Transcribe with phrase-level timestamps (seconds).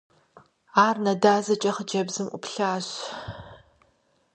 [0.85, 2.87] Ар нэ дазэкӀэ хъыджэбзым Ӏуплъащ.